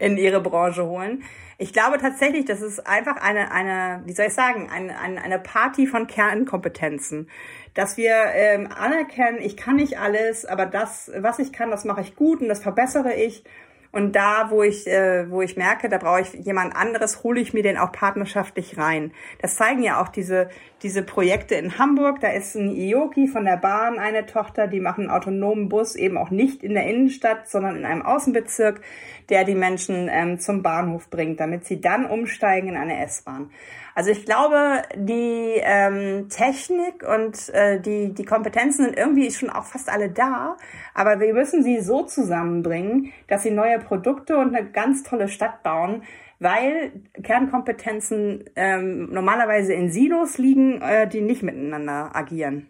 [0.00, 1.22] in ihre Branche holen.
[1.62, 5.86] Ich glaube tatsächlich, das ist einfach eine, eine, wie soll ich sagen, eine, eine, Party
[5.86, 7.30] von Kernkompetenzen.
[7.74, 12.00] Dass wir ähm, anerkennen, ich kann nicht alles, aber das, was ich kann, das mache
[12.00, 13.44] ich gut und das verbessere ich.
[13.92, 17.54] Und da, wo ich, äh, wo ich merke, da brauche ich jemand anderes, hole ich
[17.54, 19.12] mir den auch partnerschaftlich rein.
[19.40, 20.48] Das zeigen ja auch diese,
[20.82, 22.20] diese Projekte in Hamburg.
[22.20, 26.18] Da ist ein Ioki von der Bahn, eine Tochter, die machen einen autonomen Bus, eben
[26.18, 28.80] auch nicht in der Innenstadt, sondern in einem Außenbezirk,
[29.28, 33.50] der die Menschen ähm, zum Bahnhof bringt, damit sie dann umsteigen in eine S-Bahn.
[33.94, 39.64] Also ich glaube, die ähm, Technik und äh, die, die Kompetenzen sind irgendwie schon auch
[39.64, 40.56] fast alle da,
[40.94, 45.62] aber wir müssen sie so zusammenbringen, dass sie neue Produkte und eine ganz tolle Stadt
[45.62, 46.04] bauen,
[46.42, 52.68] weil Kernkompetenzen ähm, normalerweise in Silos liegen, äh, die nicht miteinander agieren.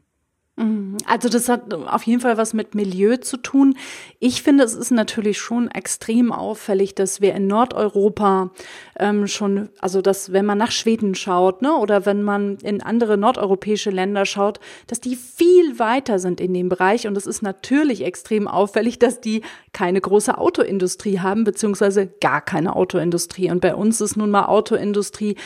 [0.57, 0.99] Mhm.
[1.07, 3.75] Also das hat auf jeden Fall was mit Milieu zu tun.
[4.19, 8.51] Ich finde, es ist natürlich schon extrem auffällig, dass wir in Nordeuropa
[8.99, 13.17] ähm, schon, also dass wenn man nach Schweden schaut, ne, oder wenn man in andere
[13.17, 17.07] nordeuropäische Länder schaut, dass die viel weiter sind in dem Bereich.
[17.07, 19.41] Und es ist natürlich extrem auffällig, dass die
[19.73, 23.51] keine große Autoindustrie haben, beziehungsweise gar keine Autoindustrie.
[23.51, 25.37] Und bei uns ist nun mal Autoindustrie,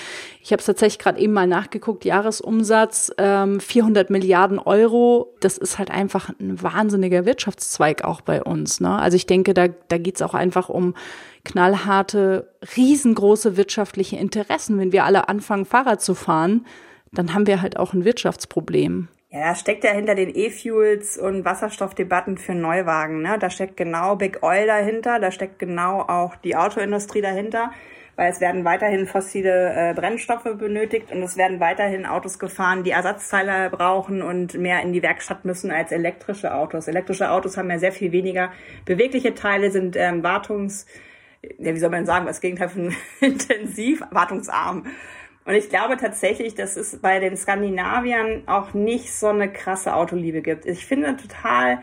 [0.42, 4.95] ich habe es tatsächlich gerade eben mal nachgeguckt, Jahresumsatz ähm, 400 Milliarden Euro.
[5.40, 8.80] Das ist halt einfach ein wahnsinniger Wirtschaftszweig auch bei uns.
[8.80, 8.90] Ne?
[8.90, 10.94] Also ich denke, da, da geht es auch einfach um
[11.44, 14.78] knallharte, riesengroße wirtschaftliche Interessen.
[14.78, 16.66] Wenn wir alle anfangen, Fahrrad zu fahren,
[17.12, 19.08] dann haben wir halt auch ein Wirtschaftsproblem.
[19.30, 23.22] Ja, da steckt ja hinter den E-Fuels und Wasserstoffdebatten für Neuwagen.
[23.22, 23.38] Ne?
[23.38, 27.70] Da steckt genau Big Oil dahinter, da steckt genau auch die Autoindustrie dahinter,
[28.16, 32.90] weil es werden weiterhin fossile äh, Brennstoffe benötigt und es werden weiterhin Autos gefahren, die
[32.90, 36.88] Ersatzteile brauchen und mehr in die Werkstatt müssen als elektrische Autos.
[36.88, 38.50] Elektrische Autos haben ja sehr viel weniger
[38.84, 40.86] bewegliche Teile, sind ähm, wartungs
[41.58, 44.86] ja, wie soll man sagen, das Gegenteil von intensiv, wartungsarm.
[45.44, 50.42] Und ich glaube tatsächlich, dass es bei den Skandinaviern auch nicht so eine krasse Autoliebe
[50.42, 50.66] gibt.
[50.66, 51.82] Ich finde total,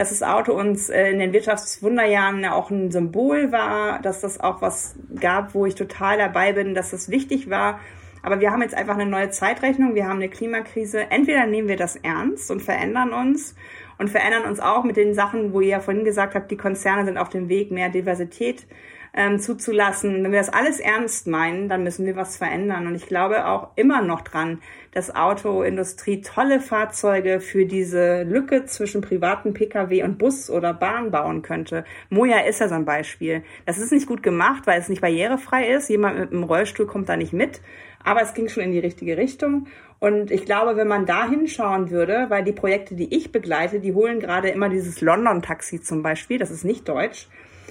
[0.00, 4.62] dass das Auto uns äh, in den Wirtschaftswunderjahren auch ein Symbol war, dass das auch
[4.62, 7.80] was gab, wo ich total dabei bin, dass das wichtig war.
[8.22, 11.10] Aber wir haben jetzt einfach eine neue Zeitrechnung, wir haben eine Klimakrise.
[11.10, 13.54] Entweder nehmen wir das ernst und verändern uns
[13.98, 17.04] und verändern uns auch mit den Sachen, wo ihr ja vorhin gesagt habt, die Konzerne
[17.04, 18.66] sind auf dem Weg, mehr Diversität
[19.14, 20.22] ähm, zuzulassen.
[20.22, 22.86] Wenn wir das alles ernst meinen, dann müssen wir was verändern.
[22.86, 24.60] Und ich glaube auch immer noch dran,
[24.92, 31.42] dass Autoindustrie tolle Fahrzeuge für diese Lücke zwischen privaten Pkw und Bus oder Bahn bauen
[31.42, 31.84] könnte.
[32.08, 33.42] Moja ist ja so ein Beispiel.
[33.66, 35.88] Das ist nicht gut gemacht, weil es nicht barrierefrei ist.
[35.88, 37.60] Jemand mit einem Rollstuhl kommt da nicht mit.
[38.02, 39.66] Aber es ging schon in die richtige Richtung.
[39.98, 43.92] Und ich glaube, wenn man da hinschauen würde, weil die Projekte, die ich begleite, die
[43.92, 47.28] holen gerade immer dieses London-Taxi zum Beispiel, das ist nicht deutsch,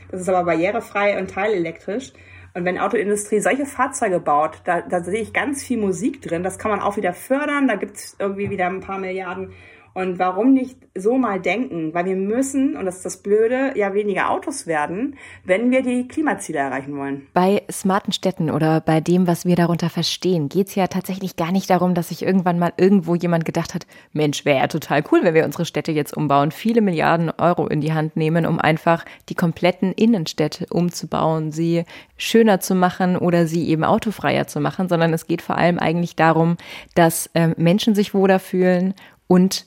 [0.09, 2.13] das ist aber barrierefrei und teilelektrisch.
[2.53, 6.43] Und wenn Autoindustrie solche Fahrzeuge baut, da, da sehe ich ganz viel Musik drin.
[6.43, 7.67] Das kann man auch wieder fördern.
[7.67, 9.53] Da gibt es irgendwie wieder ein paar Milliarden
[9.99, 11.93] und warum nicht so mal denken?
[11.93, 16.07] Weil wir müssen, und das ist das Blöde, ja weniger Autos werden, wenn wir die
[16.07, 17.27] Klimaziele erreichen wollen.
[17.33, 21.51] Bei smarten Städten oder bei dem, was wir darunter verstehen, geht es ja tatsächlich gar
[21.51, 25.19] nicht darum, dass sich irgendwann mal irgendwo jemand gedacht hat, Mensch, wäre ja total cool,
[25.23, 29.03] wenn wir unsere Städte jetzt umbauen, viele Milliarden Euro in die Hand nehmen, um einfach
[29.27, 31.83] die kompletten Innenstädte umzubauen, sie
[32.15, 36.15] schöner zu machen oder sie eben autofreier zu machen, sondern es geht vor allem eigentlich
[36.15, 36.55] darum,
[36.95, 38.93] dass äh, Menschen sich wohler fühlen
[39.27, 39.65] und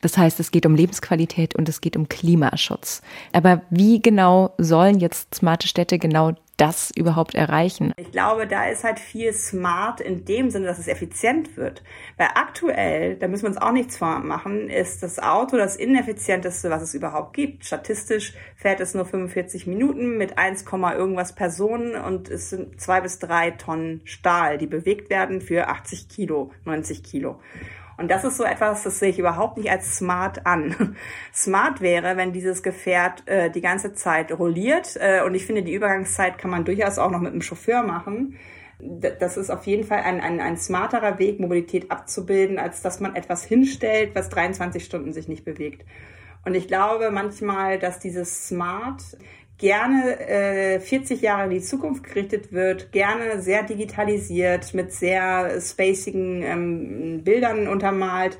[0.00, 3.02] das heißt, es geht um Lebensqualität und es geht um Klimaschutz.
[3.32, 7.92] Aber wie genau sollen jetzt smarte Städte genau das überhaupt erreichen?
[7.96, 11.82] Ich glaube, da ist halt viel smart in dem Sinne, dass es effizient wird.
[12.18, 16.82] Weil aktuell, da müssen wir uns auch nichts vormachen, ist das Auto das ineffizienteste, was
[16.82, 17.64] es überhaupt gibt.
[17.64, 23.18] Statistisch fährt es nur 45 Minuten mit 1, irgendwas Personen und es sind zwei bis
[23.18, 27.40] drei Tonnen Stahl, die bewegt werden für 80 Kilo, 90 Kilo.
[28.00, 30.96] Und das ist so etwas, das sehe ich überhaupt nicht als smart an.
[31.34, 34.96] Smart wäre, wenn dieses Gefährt äh, die ganze Zeit rolliert.
[34.98, 38.38] Äh, und ich finde, die Übergangszeit kann man durchaus auch noch mit dem Chauffeur machen.
[38.78, 43.14] Das ist auf jeden Fall ein, ein, ein smarterer Weg, Mobilität abzubilden, als dass man
[43.14, 45.84] etwas hinstellt, was 23 Stunden sich nicht bewegt.
[46.46, 49.02] Und ich glaube manchmal, dass dieses Smart
[49.60, 56.42] gerne äh, 40 Jahre in die Zukunft gerichtet wird, gerne sehr digitalisiert, mit sehr spacigen
[56.42, 58.38] ähm, Bildern untermalt,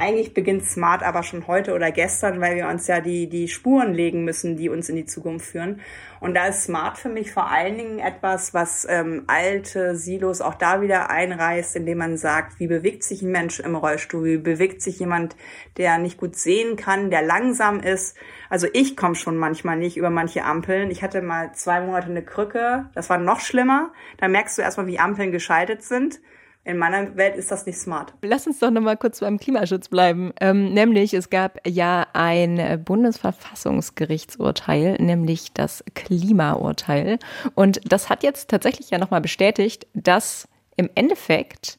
[0.00, 3.92] eigentlich beginnt Smart aber schon heute oder gestern, weil wir uns ja die, die Spuren
[3.92, 5.80] legen müssen, die uns in die Zukunft führen.
[6.20, 10.54] Und da ist Smart für mich vor allen Dingen etwas, was ähm, alte Silos auch
[10.54, 14.80] da wieder einreißt, indem man sagt, wie bewegt sich ein Mensch im Rollstuhl, wie bewegt
[14.80, 15.36] sich jemand,
[15.76, 18.16] der nicht gut sehen kann, der langsam ist.
[18.48, 20.90] Also ich komme schon manchmal nicht über manche Ampeln.
[20.90, 23.92] Ich hatte mal zwei Monate eine Krücke, das war noch schlimmer.
[24.18, 26.20] Da merkst du erstmal, wie Ampeln geschaltet sind.
[26.64, 28.12] In meiner Welt ist das nicht smart.
[28.22, 30.34] Lass uns doch nochmal kurz beim Klimaschutz bleiben.
[30.40, 37.18] Ähm, nämlich, es gab ja ein Bundesverfassungsgerichtsurteil, nämlich das Klimaurteil.
[37.54, 40.46] Und das hat jetzt tatsächlich ja nochmal bestätigt, dass
[40.76, 41.78] im Endeffekt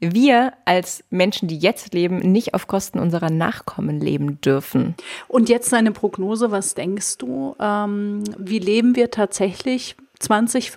[0.00, 4.94] wir als Menschen, die jetzt leben, nicht auf Kosten unserer Nachkommen leben dürfen.
[5.28, 7.54] Und jetzt deine Prognose, was denkst du?
[7.60, 10.72] Ähm, wie leben wir tatsächlich 20,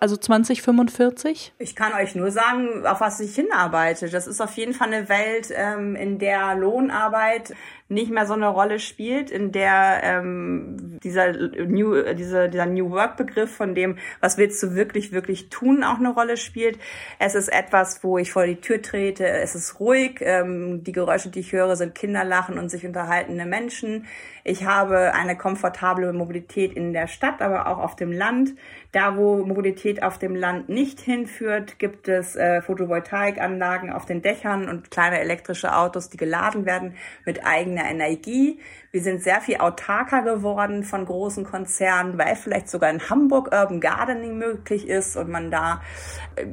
[0.00, 1.54] also 2045?
[1.58, 4.08] Ich kann euch nur sagen, auf was ich hinarbeite.
[4.08, 7.54] Das ist auf jeden Fall eine Welt, ähm, in der Lohnarbeit
[7.92, 13.16] nicht mehr so eine Rolle spielt, in der ähm, dieser New, diese, dieser New Work
[13.16, 16.78] Begriff von dem, was willst du wirklich, wirklich tun, auch eine Rolle spielt.
[17.18, 21.28] Es ist etwas, wo ich vor die Tür trete, es ist ruhig, ähm, die Geräusche,
[21.28, 24.06] die ich höre, sind Kinderlachen und sich unterhaltende Menschen.
[24.44, 28.54] Ich habe eine komfortable Mobilität in der Stadt, aber auch auf dem Land.
[28.92, 34.68] Da, wo Mobilität auf dem Land nicht hinführt, gibt es äh, Photovoltaikanlagen auf den Dächern
[34.68, 38.60] und kleine elektrische Autos, die geladen werden mit eigener Energie.
[38.94, 43.80] Wir sind sehr viel autarker geworden von großen Konzernen, weil vielleicht sogar in Hamburg Urban
[43.80, 45.80] Gardening möglich ist und man da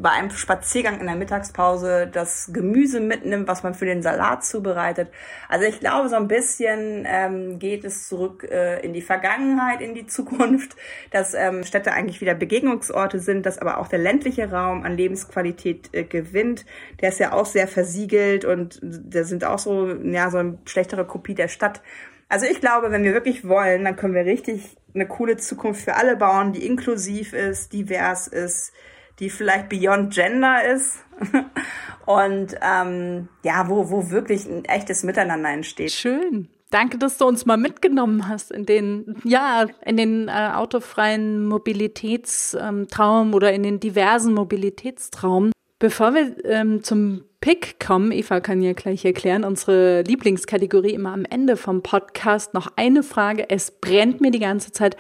[0.01, 5.09] bei einem Spaziergang in der Mittagspause das Gemüse mitnimmt, was man für den Salat zubereitet.
[5.49, 9.93] Also ich glaube, so ein bisschen ähm, geht es zurück äh, in die Vergangenheit, in
[9.93, 10.77] die Zukunft,
[11.11, 15.89] dass ähm, Städte eigentlich wieder Begegnungsorte sind, dass aber auch der ländliche Raum an Lebensqualität
[15.91, 16.65] äh, gewinnt.
[17.01, 21.03] Der ist ja auch sehr versiegelt und da sind auch so, ja, so eine schlechtere
[21.03, 21.81] Kopie der Stadt.
[22.29, 25.95] Also ich glaube, wenn wir wirklich wollen, dann können wir richtig eine coole Zukunft für
[25.95, 28.71] alle bauen, die inklusiv ist, divers ist,
[29.19, 30.99] die vielleicht beyond gender ist
[32.05, 35.91] und ähm, ja, wo, wo wirklich ein echtes Miteinander entsteht.
[35.91, 36.47] Schön.
[36.71, 43.33] Danke, dass du uns mal mitgenommen hast in den, ja, in den äh, autofreien Mobilitätstraum
[43.33, 45.51] oder in den diversen Mobilitätstraum.
[45.79, 51.23] Bevor wir ähm, zum Pick kommen, Eva kann ja gleich erklären, unsere Lieblingskategorie immer am
[51.23, 53.49] Ende vom Podcast, noch eine Frage.
[53.49, 54.97] Es brennt mir die ganze Zeit.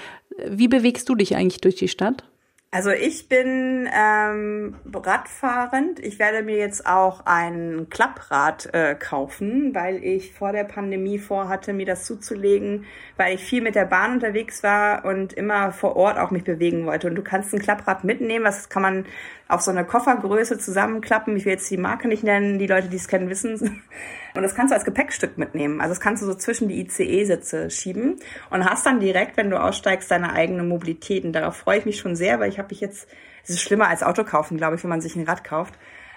[0.47, 2.23] Wie bewegst du dich eigentlich durch die Stadt?
[2.71, 5.99] Also ich bin ähm, Radfahrend.
[5.99, 11.73] Ich werde mir jetzt auch ein Klapprad äh, kaufen, weil ich vor der Pandemie vorhatte,
[11.73, 12.85] mir das zuzulegen,
[13.17, 16.85] weil ich viel mit der Bahn unterwegs war und immer vor Ort auch mich bewegen
[16.85, 17.07] wollte.
[17.07, 19.05] Und du kannst ein Klapprad mitnehmen, was kann man
[19.49, 21.35] auf so eine Koffergröße zusammenklappen.
[21.35, 23.81] Ich will jetzt die Marke nicht nennen, die Leute, die es kennen, wissen.
[24.35, 25.81] Und das kannst du als Gepäckstück mitnehmen.
[25.81, 28.19] Also das kannst du so zwischen die ICE-Sitze schieben
[28.51, 31.25] und hast dann direkt, wenn du aussteigst, deine eigene Mobilität.
[31.25, 33.09] Und darauf freue ich mich schon sehr, weil ich habe mich jetzt,
[33.43, 35.73] es ist schlimmer als Auto kaufen, glaube ich, wenn man sich ein Rad kauft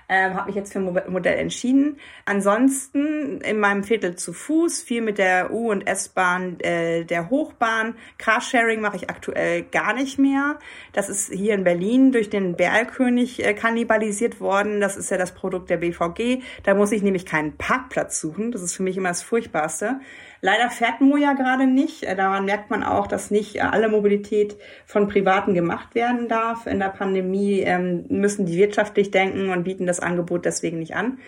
[0.08, 1.98] ähm, habe mich jetzt für ein Modell entschieden.
[2.24, 7.94] Ansonsten in meinem Viertel zu Fuß, viel mit der U- und S-Bahn äh, der Hochbahn.
[8.18, 10.58] Carsharing mache ich aktuell gar nicht mehr.
[10.92, 14.80] Das ist hier in Berlin durch den Berlkönig äh, kannibalisiert worden.
[14.80, 16.42] Das ist ja das Produkt der BVG.
[16.62, 18.52] Da muss ich nämlich keinen Parkplatz suchen.
[18.52, 20.00] Das ist für mich immer das Furchtbarste.
[20.44, 22.02] Leider fährt Moja gerade nicht.
[22.02, 26.66] Äh, daran merkt man auch, dass nicht äh, alle Mobilität von Privaten gemacht werden darf.
[26.66, 31.18] In der Pandemie ähm, müssen die wirtschaftlich denken und bieten das Angebot deswegen nicht an.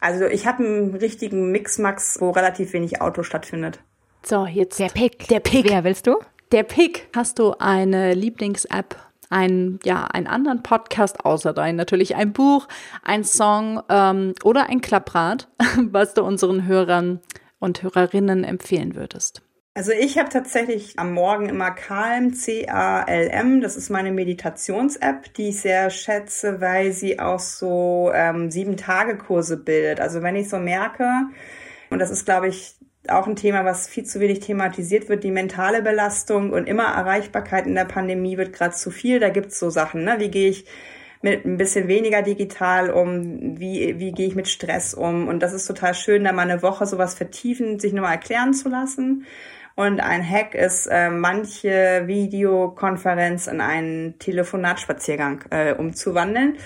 [0.00, 3.78] Also ich habe einen richtigen Mixmax, wo relativ wenig Auto stattfindet.
[4.24, 5.28] So, jetzt der Pick.
[5.28, 5.70] Der Pick.
[5.70, 6.16] Wer willst du?
[6.50, 7.08] Der Pick.
[7.14, 8.96] Hast du eine Lieblings-App
[9.30, 12.68] ein, ja, einen anderen Podcast außer dein, natürlich ein Buch,
[13.02, 15.48] ein Song ähm, oder ein Klapprad,
[15.90, 17.20] was du unseren Hörern
[17.58, 19.42] und Hörerinnen empfehlen würdest?
[19.74, 23.60] Also ich habe tatsächlich am Morgen immer Calm, C-A-L-M.
[23.60, 30.00] Das ist meine Meditations-App, die ich sehr schätze, weil sie auch so ähm, Sieben-Tage-Kurse bildet.
[30.00, 31.06] Also wenn ich so merke,
[31.90, 32.76] und das ist, glaube ich,
[33.08, 37.66] auch ein Thema, was viel zu wenig thematisiert wird, die mentale Belastung und immer Erreichbarkeit
[37.66, 39.20] in der Pandemie wird gerade zu viel.
[39.20, 40.16] Da gibt's so Sachen, ne?
[40.18, 40.64] Wie gehe ich
[41.22, 45.28] mit ein bisschen weniger digital um, wie, wie gehe ich mit Stress um.
[45.28, 48.68] Und das ist total schön, da mal eine Woche sowas vertiefen, sich nochmal erklären zu
[48.68, 49.26] lassen.
[49.74, 56.56] Und ein Hack ist, äh, manche Videokonferenz in einen Telefonatspaziergang äh, umzuwandeln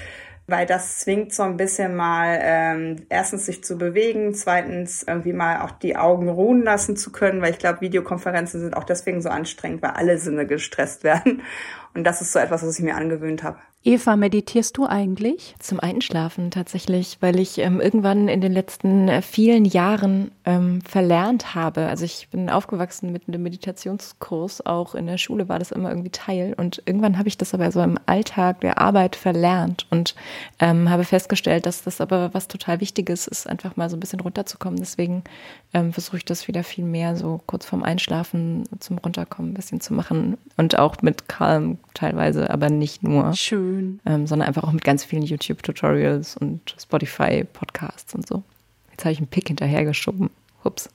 [0.50, 5.62] weil das zwingt so ein bisschen mal ähm, erstens sich zu bewegen, zweitens irgendwie mal
[5.62, 9.28] auch die Augen ruhen lassen zu können, weil ich glaube, Videokonferenzen sind auch deswegen so
[9.28, 11.42] anstrengend, weil alle Sinne gestresst werden.
[11.94, 13.58] Und das ist so etwas, was ich mir angewöhnt habe.
[13.82, 15.54] Eva, meditierst du eigentlich?
[15.58, 21.54] Zum Einschlafen tatsächlich, weil ich ähm, irgendwann in den letzten äh, vielen Jahren ähm, verlernt
[21.54, 21.86] habe.
[21.86, 26.10] Also ich bin aufgewachsen mit einem Meditationskurs, auch in der Schule war das immer irgendwie
[26.10, 26.52] Teil.
[26.58, 30.14] Und irgendwann habe ich das aber so im Alltag der Arbeit verlernt und
[30.58, 34.20] ähm, habe festgestellt, dass das aber was total Wichtiges ist, einfach mal so ein bisschen
[34.20, 34.78] runterzukommen.
[34.78, 35.24] Deswegen
[35.72, 39.80] ähm, versuche ich das wieder viel mehr so kurz vorm Einschlafen zum Runterkommen ein bisschen
[39.80, 40.36] zu machen.
[40.58, 43.32] Und auch mit Calm teilweise, aber nicht nur.
[43.34, 44.00] Schön.
[44.06, 48.42] Ähm, sondern einfach auch mit ganz vielen YouTube-Tutorials und Spotify-Podcasts und so.
[48.90, 50.30] Jetzt habe ich einen Pick hinterhergeschoben.
[50.64, 50.88] Ups.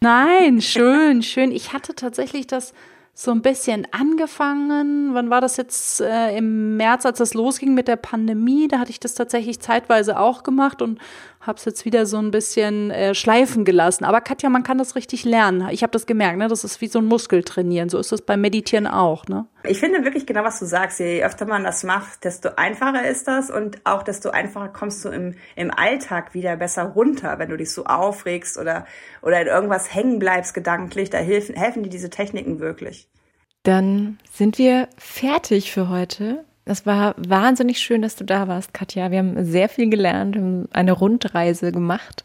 [0.00, 1.50] Nein, schön, schön.
[1.52, 2.74] Ich hatte tatsächlich das
[3.18, 5.14] so ein bisschen angefangen.
[5.14, 8.68] Wann war das jetzt äh, im März, als das losging mit der Pandemie?
[8.68, 10.98] Da hatte ich das tatsächlich zeitweise auch gemacht und
[11.46, 14.04] habe es jetzt wieder so ein bisschen äh, schleifen gelassen.
[14.04, 15.68] Aber Katja, man kann das richtig lernen.
[15.70, 16.48] Ich habe das gemerkt, ne?
[16.48, 17.88] Das ist wie so ein Muskeltrainieren.
[17.88, 19.46] So ist das beim Meditieren auch, ne?
[19.64, 21.00] Ich finde wirklich genau, was du sagst.
[21.00, 25.10] Je öfter man das macht, desto einfacher ist das und auch desto einfacher kommst du
[25.10, 28.86] im, im Alltag wieder besser runter, wenn du dich so aufregst oder,
[29.22, 31.10] oder in irgendwas hängen bleibst gedanklich.
[31.10, 33.08] Da helfen, helfen dir diese Techniken wirklich.
[33.66, 36.45] Dann sind wir fertig für heute.
[36.66, 39.12] Das war wahnsinnig schön, dass du da warst, Katja.
[39.12, 42.24] Wir haben sehr viel gelernt, haben eine Rundreise gemacht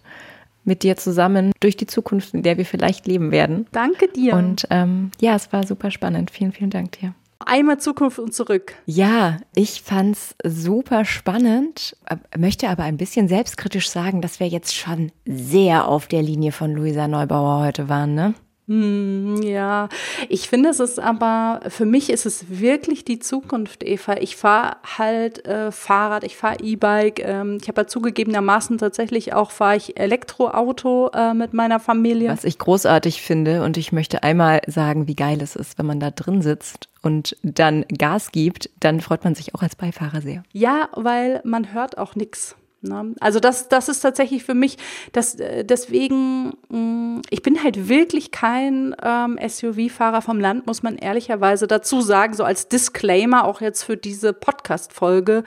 [0.63, 3.67] mit dir zusammen durch die Zukunft, in der wir vielleicht leben werden.
[3.71, 4.33] Danke dir.
[4.33, 6.31] Und ähm, ja, es war super spannend.
[6.31, 7.13] Vielen, vielen Dank dir.
[7.45, 8.73] Einmal Zukunft und zurück.
[8.85, 11.95] Ja, ich fand's super spannend,
[12.37, 16.73] möchte aber ein bisschen selbstkritisch sagen, dass wir jetzt schon sehr auf der Linie von
[16.73, 18.33] Luisa Neubauer heute waren, ne?
[18.71, 19.89] Hm, ja,
[20.29, 24.13] ich finde, es ist aber, für mich ist es wirklich die Zukunft, Eva.
[24.13, 27.19] Ich fahre halt äh, Fahrrad, ich fahre E-Bike.
[27.19, 32.29] Ähm, ich habe ja zugegebenermaßen tatsächlich auch, fahre ich Elektroauto äh, mit meiner Familie.
[32.29, 35.99] Was ich großartig finde und ich möchte einmal sagen, wie geil es ist, wenn man
[35.99, 40.43] da drin sitzt und dann Gas gibt, dann freut man sich auch als Beifahrer sehr.
[40.53, 42.55] Ja, weil man hört auch nichts.
[42.81, 43.13] Ne?
[43.19, 44.77] Also das, das ist tatsächlich für mich,
[45.11, 50.97] das, äh, deswegen, mm, ich bin halt wirklich kein ähm, SUV-Fahrer vom Land, muss man
[50.97, 55.43] ehrlicherweise dazu sagen, so als Disclaimer auch jetzt für diese Podcast-Folge,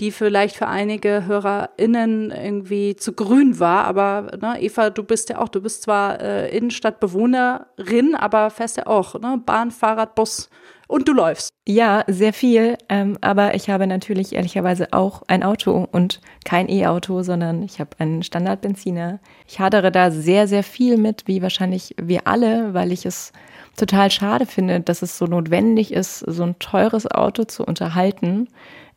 [0.00, 5.38] die vielleicht für einige HörerInnen irgendwie zu grün war, aber ne, Eva, du bist ja
[5.38, 10.50] auch, du bist zwar äh, Innenstadtbewohnerin, aber fährst ja auch, ne, Bahn, Fahrrad, Bus,
[10.92, 11.54] und du läufst.
[11.66, 12.76] Ja, sehr viel.
[12.90, 17.92] Ähm, aber ich habe natürlich ehrlicherweise auch ein Auto und kein E-Auto, sondern ich habe
[17.98, 19.18] einen Standardbenziner.
[19.48, 23.32] Ich hadere da sehr, sehr viel mit, wie wahrscheinlich wir alle, weil ich es
[23.74, 28.48] total schade finde, dass es so notwendig ist, so ein teures Auto zu unterhalten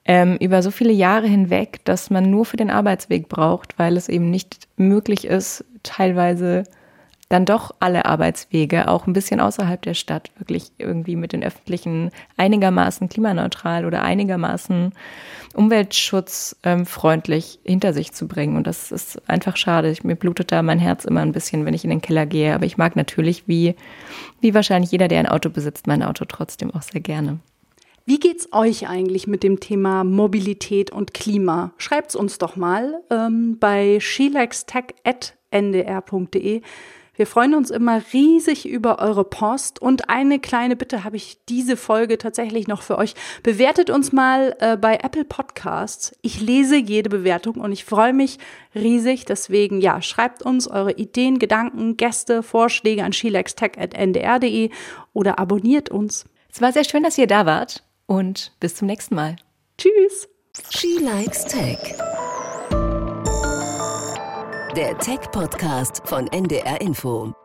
[0.03, 4.09] ähm, über so viele Jahre hinweg, dass man nur für den Arbeitsweg braucht, weil es
[4.09, 6.65] eben nicht möglich ist, teilweise
[7.29, 12.11] dann doch alle Arbeitswege, auch ein bisschen außerhalb der Stadt, wirklich irgendwie mit den öffentlichen
[12.37, 14.93] einigermaßen klimaneutral oder einigermaßen
[15.55, 18.57] umweltschutzfreundlich hinter sich zu bringen.
[18.57, 19.95] Und das ist einfach schade.
[20.03, 22.53] Mir blutet da mein Herz immer ein bisschen, wenn ich in den Keller gehe.
[22.53, 23.75] Aber ich mag natürlich, wie,
[24.41, 27.39] wie wahrscheinlich jeder, der ein Auto besitzt, mein Auto trotzdem auch sehr gerne.
[28.07, 31.73] Wie geht's euch eigentlich mit dem Thema Mobilität und Klima?
[31.77, 36.61] Schreibt's uns doch mal ähm, bei skilextech.ndr.de.
[37.15, 41.77] Wir freuen uns immer riesig über eure Post und eine kleine Bitte habe ich diese
[41.77, 43.15] Folge tatsächlich noch für euch.
[43.41, 46.15] Bewertet uns mal äh, bei Apple Podcasts.
[46.21, 48.37] Ich lese jede Bewertung und ich freue mich
[48.73, 49.25] riesig.
[49.25, 54.69] Deswegen, ja, schreibt uns eure Ideen, Gedanken, Gäste, Vorschläge an skilextech.ndr.de
[55.13, 56.25] oder abonniert uns.
[56.51, 59.35] Es war sehr schön, dass ihr da wart und bis zum nächsten Mal.
[59.77, 60.29] Tschüss.
[60.69, 61.95] She Likes Tech.
[64.75, 67.44] Der Tech-Podcast von NDR Info.